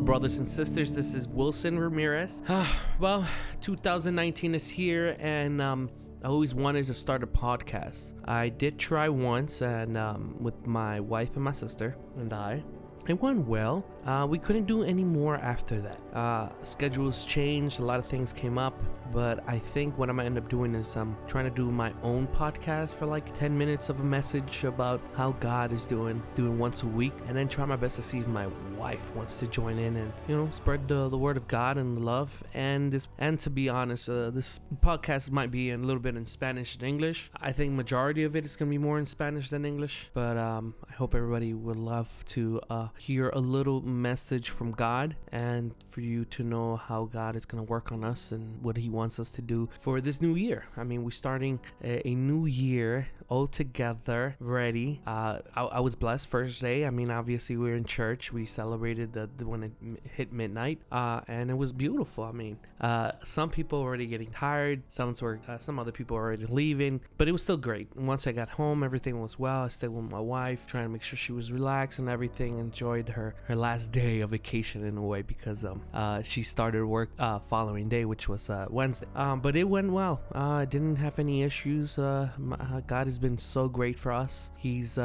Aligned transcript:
brothers 0.00 0.38
and 0.38 0.48
sisters. 0.48 0.94
This 0.94 1.12
is 1.12 1.28
Wilson 1.28 1.78
Ramirez. 1.78 2.42
well, 2.98 3.26
2019 3.60 4.54
is 4.54 4.68
here, 4.68 5.14
and 5.20 5.60
um, 5.60 5.90
I 6.22 6.28
always 6.28 6.54
wanted 6.54 6.86
to 6.86 6.94
start 6.94 7.22
a 7.22 7.26
podcast. 7.26 8.14
I 8.24 8.48
did 8.48 8.78
try 8.78 9.10
once, 9.10 9.60
and 9.60 9.98
um, 9.98 10.36
with 10.40 10.66
my 10.66 11.00
wife 11.00 11.34
and 11.34 11.44
my 11.44 11.52
sister 11.52 11.96
and 12.16 12.32
I. 12.32 12.64
It 13.06 13.20
went 13.20 13.46
well. 13.46 13.84
Uh, 14.06 14.26
we 14.28 14.38
couldn't 14.38 14.64
do 14.64 14.82
any 14.82 15.04
more 15.04 15.36
after 15.36 15.78
that. 15.82 16.00
Uh, 16.14 16.48
schedules 16.62 17.26
changed, 17.26 17.78
a 17.78 17.84
lot 17.84 17.98
of 17.98 18.06
things 18.06 18.32
came 18.32 18.56
up, 18.56 18.82
but 19.12 19.44
I 19.46 19.58
think 19.58 19.98
what 19.98 20.08
I'm 20.08 20.16
gonna 20.16 20.26
end 20.26 20.38
up 20.38 20.48
doing 20.48 20.74
is 20.74 20.96
um, 20.96 21.14
trying 21.26 21.44
to 21.44 21.50
do 21.50 21.70
my 21.70 21.92
own 22.02 22.26
podcast 22.28 22.94
for 22.94 23.04
like 23.04 23.34
10 23.34 23.56
minutes 23.56 23.90
of 23.90 24.00
a 24.00 24.02
message 24.02 24.64
about 24.64 25.02
how 25.14 25.32
God 25.32 25.70
is 25.70 25.84
doing, 25.84 26.22
doing 26.34 26.58
once 26.58 26.82
a 26.82 26.86
week, 26.86 27.12
and 27.28 27.36
then 27.36 27.46
try 27.46 27.66
my 27.66 27.76
best 27.76 27.96
to 27.96 28.02
see 28.02 28.20
if 28.20 28.26
my 28.26 28.46
wife 28.84 29.16
wants 29.16 29.38
to 29.38 29.46
join 29.46 29.78
in 29.78 29.96
and 29.96 30.12
you 30.28 30.36
know 30.36 30.46
spread 30.52 30.86
the, 30.86 31.08
the 31.08 31.16
word 31.16 31.38
of 31.38 31.48
God 31.48 31.78
and 31.78 32.04
love. 32.04 32.44
And 32.52 32.92
this, 32.92 33.08
and 33.18 33.40
to 33.40 33.48
be 33.48 33.70
honest, 33.70 34.10
uh, 34.10 34.28
this 34.28 34.60
podcast 34.82 35.30
might 35.30 35.50
be 35.50 35.70
a 35.70 35.78
little 35.78 36.02
bit 36.02 36.16
in 36.16 36.26
Spanish 36.26 36.74
and 36.74 36.82
English. 36.82 37.30
I 37.48 37.50
think 37.50 37.72
majority 37.72 38.24
of 38.24 38.36
it 38.36 38.44
is 38.44 38.56
gonna 38.56 38.70
be 38.70 38.76
more 38.76 38.98
in 38.98 39.06
Spanish 39.06 39.48
than 39.48 39.64
English, 39.64 40.10
but 40.12 40.36
um, 40.36 40.74
I 40.86 40.92
hope 40.92 41.14
everybody 41.14 41.54
would 41.54 41.78
love 41.78 42.10
to 42.36 42.60
uh, 42.68 42.88
hear 42.98 43.30
a 43.30 43.38
little 43.38 43.80
message 43.80 44.50
from 44.50 44.72
God 44.72 45.16
and 45.32 45.74
for 45.88 46.02
you 46.02 46.26
to 46.26 46.42
know 46.42 46.76
how 46.76 47.06
God 47.06 47.36
is 47.36 47.46
going 47.46 47.64
to 47.64 47.70
work 47.70 47.90
on 47.90 48.04
us 48.04 48.32
and 48.32 48.62
what 48.62 48.76
He 48.76 48.90
wants 48.90 49.18
us 49.18 49.32
to 49.32 49.42
do 49.42 49.70
for 49.80 50.00
this 50.00 50.20
new 50.20 50.34
year. 50.34 50.66
I 50.76 50.84
mean, 50.84 51.04
we're 51.04 51.10
starting 51.10 51.58
a, 51.82 52.06
a 52.06 52.14
new 52.14 52.44
year 52.46 53.08
all 53.28 53.46
together, 53.46 54.36
ready. 54.38 55.00
Uh, 55.06 55.38
I, 55.54 55.62
I, 55.64 55.80
was 55.80 55.96
blessed 55.96 56.28
first 56.28 56.60
day. 56.60 56.86
I 56.86 56.90
mean, 56.90 57.10
obviously, 57.10 57.56
we 57.56 57.70
are 57.70 57.74
in 57.74 57.84
church. 57.84 58.32
We 58.32 58.46
celebrated 58.74 59.12
the, 59.12 59.30
the 59.36 59.46
when 59.46 59.62
it 59.62 59.72
hit 60.16 60.32
midnight, 60.32 60.80
uh, 60.90 61.20
and 61.28 61.48
it 61.48 61.54
was 61.54 61.72
beautiful. 61.72 62.24
I 62.24 62.32
mean, 62.32 62.58
uh, 62.80 63.12
some 63.22 63.48
people 63.48 63.78
already 63.78 64.06
getting 64.06 64.30
tired, 64.30 64.82
some 64.88 65.14
were, 65.22 65.38
uh, 65.46 65.58
some 65.58 65.78
other 65.78 65.92
people 65.92 66.16
already 66.16 66.46
leaving, 66.46 67.00
but 67.16 67.28
it 67.28 67.32
was 67.32 67.42
still 67.42 67.56
great. 67.56 67.94
Once 67.94 68.26
I 68.26 68.32
got 68.32 68.48
home, 68.48 68.82
everything 68.82 69.20
was 69.20 69.38
well. 69.38 69.62
I 69.62 69.68
stayed 69.68 69.88
with 69.88 70.10
my 70.10 70.18
wife, 70.18 70.66
trying 70.66 70.86
to 70.86 70.88
make 70.88 71.04
sure 71.04 71.16
she 71.16 71.30
was 71.32 71.52
relaxed 71.52 72.00
and 72.00 72.08
everything. 72.08 72.58
Enjoyed 72.58 73.10
her 73.10 73.36
her 73.44 73.54
last 73.54 73.92
day 73.92 74.20
of 74.20 74.30
vacation 74.30 74.84
in 74.84 74.96
a 74.96 75.02
way 75.02 75.22
because 75.22 75.64
um 75.64 75.82
uh, 75.92 76.22
she 76.22 76.42
started 76.42 76.84
work 76.84 77.10
uh, 77.18 77.38
following 77.38 77.88
day, 77.88 78.04
which 78.04 78.28
was 78.28 78.50
uh, 78.50 78.66
Wednesday. 78.70 79.06
Um, 79.14 79.40
but 79.40 79.54
it 79.54 79.68
went 79.68 79.92
well. 79.92 80.20
I 80.32 80.64
didn't 80.64 80.96
have 80.96 81.18
any 81.20 81.42
issues. 81.42 81.96
My, 81.98 82.82
God 82.86 83.06
has 83.06 83.18
been 83.20 83.38
so 83.38 83.68
great 83.68 83.98
for 83.98 84.10
us. 84.10 84.50
He's 84.56 84.96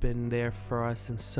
been 0.00 0.30
there 0.30 0.52
for 0.68 0.84
us 0.84 1.00
since 1.02 1.38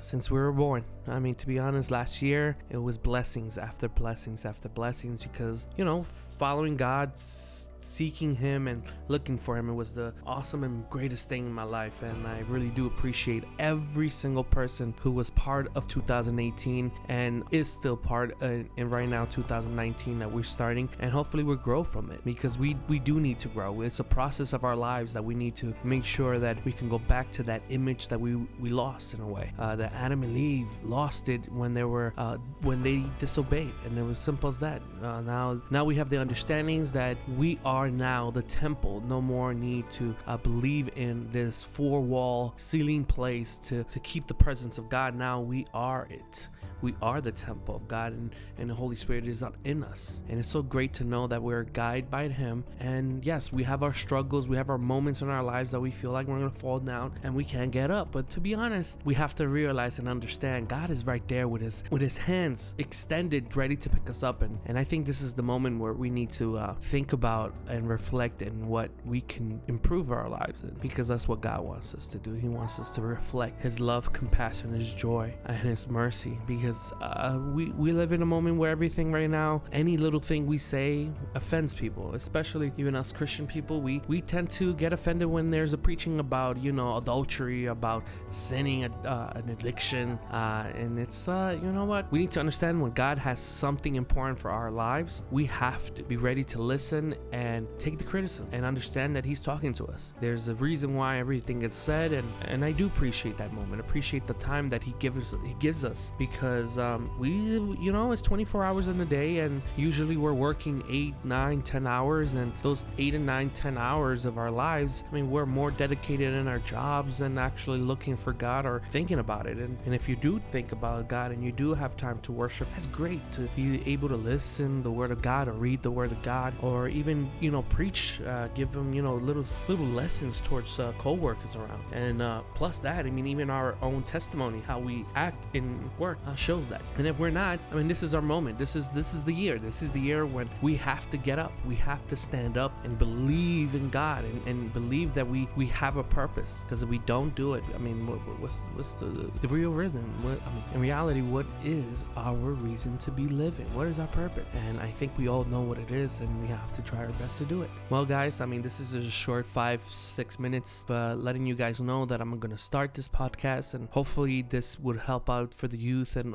since 0.00 0.30
we 0.30 0.38
were 0.38 0.52
born. 0.52 0.84
I 1.06 1.18
mean, 1.18 1.34
to 1.36 1.46
be 1.46 1.58
honest, 1.58 1.90
last 1.90 2.22
year 2.22 2.56
it 2.70 2.76
was 2.76 2.98
blessings 2.98 3.58
after 3.58 3.88
blessings 3.88 4.44
after 4.44 4.68
blessings 4.68 5.22
because 5.22 5.68
you 5.76 5.84
know 5.84 6.04
following 6.04 6.76
God's 6.76 7.68
seeking 7.84 8.34
him 8.34 8.68
and 8.68 8.82
looking 9.08 9.38
for 9.38 9.56
him. 9.56 9.68
It 9.68 9.74
was 9.74 9.92
the 9.92 10.14
awesome 10.26 10.64
and 10.64 10.88
greatest 10.90 11.28
thing 11.28 11.46
in 11.46 11.52
my 11.52 11.62
life. 11.62 12.02
And 12.02 12.26
I 12.26 12.40
really 12.48 12.70
do 12.70 12.86
appreciate 12.86 13.44
every 13.58 14.10
single 14.10 14.44
person 14.44 14.94
who 15.00 15.10
was 15.10 15.30
part 15.30 15.68
of 15.74 15.88
2018 15.88 16.92
and 17.08 17.44
is 17.50 17.70
still 17.70 17.96
part 17.96 18.40
in 18.42 18.68
right 18.76 19.08
now 19.08 19.24
2019 19.26 20.18
that 20.18 20.30
we're 20.30 20.44
starting. 20.44 20.88
And 21.00 21.10
hopefully 21.10 21.42
we'll 21.42 21.56
grow 21.56 21.84
from 21.84 22.10
it 22.10 22.24
because 22.24 22.58
we, 22.58 22.76
we 22.88 22.98
do 22.98 23.20
need 23.20 23.38
to 23.40 23.48
grow. 23.48 23.80
It's 23.82 24.00
a 24.00 24.04
process 24.04 24.52
of 24.52 24.64
our 24.64 24.76
lives 24.76 25.12
that 25.12 25.24
we 25.24 25.34
need 25.34 25.56
to 25.56 25.74
make 25.84 26.04
sure 26.04 26.38
that 26.38 26.64
we 26.64 26.72
can 26.72 26.88
go 26.88 26.98
back 26.98 27.30
to 27.32 27.42
that 27.44 27.62
image 27.68 28.08
that 28.08 28.20
we, 28.20 28.36
we 28.60 28.70
lost 28.70 29.14
in 29.14 29.20
a 29.20 29.26
way. 29.26 29.52
Uh, 29.58 29.76
that 29.76 29.92
Adam 29.94 30.22
and 30.22 30.36
Eve 30.36 30.68
lost 30.84 31.28
it 31.28 31.50
when 31.52 31.74
they 31.74 31.84
were 31.84 32.12
uh, 32.16 32.36
when 32.62 32.82
they 32.82 33.04
disobeyed. 33.18 33.72
And 33.84 33.98
it 33.98 34.02
was 34.02 34.18
simple 34.18 34.48
as 34.48 34.58
that. 34.58 34.82
Uh, 35.02 35.20
now 35.22 35.60
now 35.70 35.84
we 35.84 35.96
have 35.96 36.10
the 36.10 36.20
understandings 36.20 36.92
that 36.92 37.16
we 37.36 37.58
are 37.64 37.71
are 37.72 37.90
now 37.90 38.30
the 38.30 38.42
temple. 38.42 39.02
No 39.08 39.22
more 39.22 39.54
need 39.54 39.88
to 39.92 40.14
uh, 40.26 40.36
believe 40.36 40.90
in 40.94 41.32
this 41.32 41.62
four 41.62 42.02
wall 42.02 42.52
ceiling 42.58 43.02
place 43.02 43.56
to, 43.60 43.82
to 43.84 43.98
keep 44.00 44.26
the 44.26 44.34
presence 44.34 44.76
of 44.76 44.90
God. 44.90 45.14
Now 45.14 45.40
we 45.40 45.66
are 45.72 46.06
it 46.10 46.48
we 46.82 46.94
are 47.00 47.20
the 47.20 47.32
temple 47.32 47.76
of 47.76 47.88
God 47.88 48.12
and, 48.12 48.34
and 48.58 48.68
the 48.68 48.74
Holy 48.74 48.96
Spirit 48.96 49.26
is 49.26 49.40
not 49.40 49.54
in 49.64 49.82
us. 49.82 50.22
And 50.28 50.38
it's 50.38 50.48
so 50.48 50.62
great 50.62 50.92
to 50.94 51.04
know 51.04 51.26
that 51.26 51.42
we're 51.42 51.64
guided 51.64 52.10
by 52.10 52.28
Him. 52.28 52.64
And 52.80 53.24
yes, 53.24 53.52
we 53.52 53.62
have 53.64 53.82
our 53.82 53.94
struggles, 53.94 54.48
we 54.48 54.56
have 54.56 54.68
our 54.68 54.78
moments 54.78 55.22
in 55.22 55.28
our 55.28 55.42
lives 55.42 55.70
that 55.72 55.80
we 55.80 55.90
feel 55.90 56.10
like 56.10 56.26
we're 56.26 56.38
gonna 56.38 56.50
fall 56.50 56.80
down 56.80 57.12
and 57.22 57.34
we 57.34 57.44
can't 57.44 57.70
get 57.70 57.90
up. 57.90 58.12
But 58.12 58.28
to 58.30 58.40
be 58.40 58.54
honest, 58.54 58.98
we 59.04 59.14
have 59.14 59.34
to 59.36 59.48
realize 59.48 59.98
and 59.98 60.08
understand 60.08 60.68
God 60.68 60.90
is 60.90 61.06
right 61.06 61.26
there 61.28 61.48
with 61.48 61.62
his 61.62 61.84
with 61.90 62.02
his 62.02 62.16
hands 62.16 62.74
extended, 62.78 63.56
ready 63.56 63.76
to 63.76 63.88
pick 63.88 64.08
us 64.10 64.22
up. 64.22 64.42
And, 64.42 64.58
and 64.66 64.78
I 64.78 64.84
think 64.84 65.06
this 65.06 65.22
is 65.22 65.34
the 65.34 65.42
moment 65.42 65.80
where 65.80 65.92
we 65.92 66.10
need 66.10 66.30
to 66.32 66.58
uh, 66.58 66.74
think 66.82 67.12
about 67.12 67.54
and 67.68 67.88
reflect 67.88 68.42
in 68.42 68.68
what 68.68 68.90
we 69.04 69.20
can 69.22 69.60
improve 69.68 70.10
our 70.10 70.28
lives 70.28 70.62
in 70.62 70.76
because 70.80 71.08
that's 71.08 71.28
what 71.28 71.40
God 71.40 71.60
wants 71.60 71.94
us 71.94 72.06
to 72.08 72.18
do. 72.18 72.32
He 72.34 72.48
wants 72.48 72.78
us 72.78 72.90
to 72.92 73.02
reflect 73.02 73.62
his 73.62 73.80
love, 73.80 74.12
compassion, 74.12 74.72
his 74.72 74.92
joy, 74.94 75.34
and 75.44 75.58
his 75.58 75.88
mercy 75.88 76.38
because 76.46 76.71
uh, 77.00 77.38
we 77.52 77.66
we 77.70 77.92
live 77.92 78.12
in 78.12 78.22
a 78.22 78.26
moment 78.26 78.56
where 78.56 78.70
everything 78.70 79.12
right 79.12 79.30
now, 79.30 79.62
any 79.72 79.96
little 79.96 80.20
thing 80.20 80.46
we 80.46 80.58
say 80.58 81.08
offends 81.34 81.74
people, 81.74 82.14
especially 82.14 82.72
even 82.76 82.94
us 82.96 83.12
Christian 83.12 83.46
people. 83.46 83.80
We 83.80 84.02
we 84.08 84.20
tend 84.20 84.50
to 84.52 84.74
get 84.74 84.92
offended 84.92 85.28
when 85.28 85.50
there's 85.50 85.72
a 85.72 85.78
preaching 85.78 86.20
about 86.20 86.56
you 86.58 86.72
know 86.72 86.96
adultery, 86.96 87.66
about 87.66 88.04
sinning, 88.28 88.84
uh, 88.84 89.32
an 89.34 89.48
addiction, 89.50 90.18
uh, 90.30 90.72
and 90.74 90.98
it's 90.98 91.28
uh, 91.28 91.58
you 91.62 91.72
know 91.72 91.84
what 91.84 92.10
we 92.10 92.18
need 92.20 92.30
to 92.32 92.40
understand 92.40 92.80
when 92.80 92.92
God 92.92 93.18
has 93.18 93.38
something 93.38 93.94
important 93.94 94.38
for 94.38 94.50
our 94.50 94.70
lives, 94.70 95.22
we 95.30 95.44
have 95.46 95.94
to 95.94 96.02
be 96.02 96.16
ready 96.16 96.44
to 96.44 96.60
listen 96.60 97.14
and 97.32 97.66
take 97.78 97.98
the 97.98 98.04
criticism 98.04 98.48
and 98.52 98.64
understand 98.64 99.14
that 99.16 99.24
He's 99.24 99.40
talking 99.40 99.72
to 99.74 99.86
us. 99.86 100.14
There's 100.20 100.48
a 100.48 100.54
reason 100.54 100.94
why 100.94 101.18
everything 101.18 101.60
gets 101.60 101.76
said, 101.76 102.12
and 102.12 102.28
and 102.42 102.64
I 102.64 102.72
do 102.72 102.86
appreciate 102.86 103.36
that 103.38 103.52
moment, 103.52 103.80
appreciate 103.80 104.26
the 104.26 104.34
time 104.34 104.68
that 104.70 104.82
He 104.82 104.94
gives 104.98 105.34
He 105.44 105.54
gives 105.54 105.84
us 105.84 106.12
because 106.18 106.61
because 106.62 106.78
um, 106.78 107.10
we, 107.18 107.30
you 107.30 107.90
know, 107.90 108.12
it's 108.12 108.22
24 108.22 108.64
hours 108.64 108.86
in 108.86 109.00
a 109.00 109.04
day, 109.04 109.40
and 109.40 109.60
usually 109.76 110.16
we're 110.16 110.32
working 110.32 110.84
eight, 110.88 111.12
nine, 111.24 111.60
10 111.60 111.88
hours, 111.88 112.34
and 112.34 112.52
those 112.62 112.86
eight 112.98 113.14
and 113.14 113.26
nine, 113.26 113.50
10 113.50 113.76
hours 113.76 114.24
of 114.24 114.38
our 114.38 114.50
lives, 114.50 115.02
I 115.10 115.14
mean, 115.14 115.28
we're 115.28 115.44
more 115.44 115.72
dedicated 115.72 116.34
in 116.34 116.46
our 116.46 116.60
jobs 116.60 117.18
than 117.18 117.36
actually 117.36 117.80
looking 117.80 118.16
for 118.16 118.32
God 118.32 118.64
or 118.64 118.82
thinking 118.92 119.18
about 119.18 119.46
it. 119.46 119.56
And, 119.56 119.76
and 119.86 119.92
if 119.94 120.08
you 120.08 120.14
do 120.14 120.38
think 120.38 120.70
about 120.70 121.08
God 121.08 121.32
and 121.32 121.42
you 121.42 121.50
do 121.50 121.74
have 121.74 121.96
time 121.96 122.20
to 122.20 122.32
worship, 122.32 122.68
that's 122.70 122.86
great 122.86 123.32
to 123.32 123.48
be 123.56 123.82
able 123.90 124.08
to 124.08 124.16
listen 124.16 124.84
the 124.84 124.90
Word 124.90 125.10
of 125.10 125.20
God 125.20 125.48
or 125.48 125.52
read 125.52 125.82
the 125.82 125.90
Word 125.90 126.12
of 126.12 126.22
God 126.22 126.54
or 126.62 126.86
even, 126.86 127.28
you 127.40 127.50
know, 127.50 127.62
preach, 127.62 128.20
uh, 128.24 128.46
give 128.54 128.70
them, 128.70 128.92
you 128.92 129.02
know, 129.02 129.16
little 129.16 129.44
little 129.66 129.86
lessons 129.86 130.40
towards 130.40 130.78
uh, 130.78 130.92
co-workers 130.98 131.56
around. 131.56 131.82
And 131.92 132.22
uh, 132.22 132.42
plus 132.54 132.78
that, 132.80 133.04
I 133.04 133.10
mean, 133.10 133.26
even 133.26 133.50
our 133.50 133.74
own 133.82 134.04
testimony, 134.04 134.62
how 134.64 134.78
we 134.78 135.04
act 135.16 135.48
in 135.54 135.90
work, 135.98 136.18
uh, 136.26 136.34
shows 136.52 136.68
that. 136.68 136.82
And 136.98 137.06
if 137.06 137.18
we're 137.18 137.30
not, 137.30 137.58
I 137.70 137.74
mean, 137.76 137.88
this 137.88 138.02
is 138.02 138.14
our 138.14 138.20
moment. 138.20 138.58
This 138.58 138.76
is 138.76 138.90
this 138.90 139.14
is 139.14 139.24
the 139.24 139.32
year. 139.44 139.56
This 139.58 139.78
is 139.84 139.90
the 139.90 140.00
year 140.10 140.26
when 140.26 140.46
we 140.60 140.72
have 140.90 141.04
to 141.12 141.16
get 141.28 141.38
up. 141.38 141.52
We 141.72 141.76
have 141.90 142.02
to 142.12 142.16
stand 142.16 142.54
up 142.64 142.72
and 142.84 142.98
believe 142.98 143.74
in 143.74 143.88
God 143.88 144.24
and, 144.30 144.38
and 144.50 144.58
believe 144.72 145.14
that 145.14 145.26
we 145.34 145.40
we 145.56 145.66
have 145.82 145.96
a 145.96 146.06
purpose. 146.20 146.52
Because 146.62 146.82
if 146.84 146.88
we 146.88 147.00
don't 147.12 147.34
do 147.34 147.54
it, 147.54 147.64
I 147.74 147.78
mean, 147.78 147.98
what, 148.06 148.18
what's 148.42 148.60
what's 148.76 148.94
the, 149.00 149.06
the 149.44 149.48
real 149.48 149.72
reason? 149.82 150.02
What 150.24 150.38
I 150.48 150.50
mean, 150.54 150.64
in 150.74 150.80
reality, 150.80 151.22
what 151.22 151.46
is 151.64 152.04
our 152.16 152.52
reason 152.68 152.98
to 153.04 153.10
be 153.10 153.26
living? 153.44 153.68
What 153.78 153.86
is 153.86 153.98
our 153.98 154.12
purpose? 154.22 154.48
And 154.66 154.78
I 154.88 154.90
think 154.98 155.10
we 155.16 155.28
all 155.32 155.44
know 155.44 155.62
what 155.70 155.78
it 155.78 155.90
is, 156.04 156.20
and 156.20 156.30
we 156.42 156.48
have 156.48 156.70
to 156.78 156.82
try 156.82 156.98
our 157.06 157.14
best 157.22 157.38
to 157.38 157.44
do 157.54 157.62
it. 157.62 157.70
Well, 157.88 158.04
guys, 158.04 158.40
I 158.44 158.46
mean, 158.52 158.62
this 158.62 158.78
is 158.78 158.92
a 158.94 159.10
short 159.24 159.46
five 159.46 159.80
six 160.18 160.38
minutes, 160.38 160.84
but 160.86 161.16
letting 161.26 161.46
you 161.46 161.54
guys 161.64 161.80
know 161.80 162.04
that 162.10 162.20
I'm 162.20 162.38
gonna 162.38 162.58
start 162.58 162.92
this 162.92 163.08
podcast, 163.08 163.72
and 163.74 163.88
hopefully 163.98 164.42
this 164.42 164.78
would 164.84 165.00
help 165.10 165.30
out 165.30 165.54
for 165.54 165.68
the 165.68 165.78
youth 165.78 166.16
and 166.16 166.31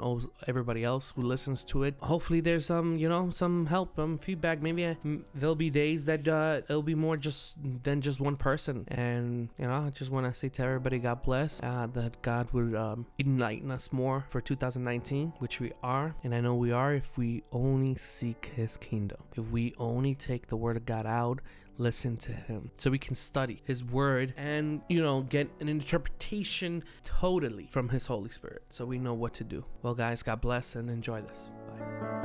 everybody 0.48 0.84
else 0.84 1.14
who 1.16 1.22
listens 1.22 1.64
to 1.66 1.84
it. 1.84 1.96
Hopefully, 2.02 2.40
there's 2.40 2.66
some, 2.66 2.98
you 2.98 3.10
know, 3.10 3.30
some 3.30 3.68
help, 3.68 3.98
um, 4.00 4.18
feedback. 4.18 4.62
Maybe 4.62 4.84
m- 4.86 5.26
there'll 5.34 5.56
be 5.56 5.70
days 5.70 6.06
that 6.06 6.28
uh, 6.28 6.62
it'll 6.70 6.82
be 6.82 6.96
more 6.96 7.18
just 7.18 7.58
than 7.84 8.02
just 8.02 8.20
one 8.20 8.36
person. 8.36 8.86
And, 8.90 9.50
you 9.58 9.68
know, 9.68 9.74
I 9.88 9.90
just 9.90 10.12
want 10.12 10.28
to 10.28 10.34
say 10.34 10.50
to 10.50 10.64
everybody, 10.64 11.00
God 11.00 11.22
bless, 11.24 11.60
uh, 11.64 11.88
that 11.94 12.22
God 12.22 12.50
would 12.52 12.76
um, 12.76 13.06
enlighten 13.20 13.72
us 13.72 13.92
more 13.92 14.26
for 14.30 14.42
2019, 14.42 15.34
which 15.40 15.60
we 15.60 15.72
are. 15.84 16.16
And 16.24 16.34
I 16.34 16.42
know 16.42 16.56
we 16.56 16.72
are 16.72 16.94
if 16.94 17.18
we 17.18 17.44
only 17.52 17.96
seek 17.96 18.52
His 18.56 18.78
kingdom, 18.78 19.20
if 19.36 19.50
we 19.50 19.74
only 19.78 20.16
take 20.16 20.48
the 20.48 20.58
Word 20.58 20.78
of 20.78 20.86
God 20.86 21.06
out 21.06 21.42
listen 21.78 22.18
to 22.18 22.32
him 22.32 22.72
so 22.78 22.90
we 22.90 22.98
can 22.98 23.16
study 23.16 23.62
his 23.64 23.84
word 23.84 24.34
and 24.36 24.82
you 24.90 25.02
know 25.02 25.22
get 25.22 25.50
an 25.60 25.70
interpretation 25.70 26.84
totally 27.04 27.68
from 27.70 27.90
his 27.90 28.08
holy 28.08 28.30
spirit 28.30 28.64
so 28.70 28.86
we 28.86 28.98
know 28.98 29.14
what 29.14 29.34
to 29.34 29.44
do. 29.44 29.64
Well 29.82 29.96
guys 29.96 30.24
god 30.24 30.42
bless 30.42 30.76
and 30.76 30.90
enjoy 30.90 31.22
this. 31.22 31.50
Bye 31.70 32.17